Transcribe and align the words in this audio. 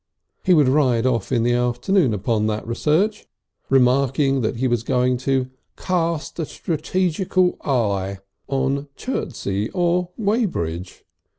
He 0.43 0.55
would 0.55 0.67
ride 0.67 1.05
off 1.05 1.31
in 1.31 1.43
the 1.43 1.53
afternoon 1.53 2.11
upon 2.11 2.47
that 2.47 2.65
research, 2.65 3.27
remarking 3.69 4.41
that 4.41 4.55
he 4.55 4.67
was 4.67 4.81
going 4.81 5.17
to 5.17 5.51
"cast 5.77 6.39
a 6.39 6.43
strategetical 6.43 7.55
eye" 7.63 8.17
on 8.47 8.87
Chertsey 8.95 9.69
or 9.69 10.09
Weybridge. 10.17 11.05